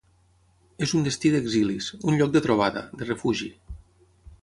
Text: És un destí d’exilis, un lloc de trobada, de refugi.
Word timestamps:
És 0.85 0.93
un 0.99 1.03
destí 1.09 1.31
d’exilis, 1.35 1.91
un 2.09 2.19
lloc 2.23 2.35
de 2.39 2.45
trobada, 2.49 2.87
de 3.03 3.11
refugi. 3.11 3.55